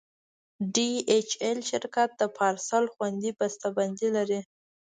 ډي 0.73 0.89
ایچ 1.11 1.29
ایل 1.43 1.59
شرکت 1.69 2.09
د 2.17 2.23
پارسل 2.37 2.85
خوندي 2.93 3.31
بسته 3.39 3.67
بندي 3.77 4.09
لري. 4.17 4.39